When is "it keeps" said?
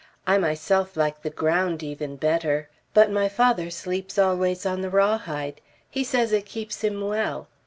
6.33-6.83